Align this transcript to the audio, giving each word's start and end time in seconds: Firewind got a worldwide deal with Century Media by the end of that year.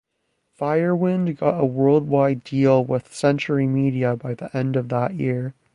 Firewind 0.59 1.37
got 1.37 1.61
a 1.61 1.63
worldwide 1.63 2.43
deal 2.43 2.83
with 2.83 3.13
Century 3.13 3.67
Media 3.67 4.15
by 4.15 4.33
the 4.33 4.49
end 4.57 4.75
of 4.75 4.89
that 4.89 5.13
year. 5.13 5.53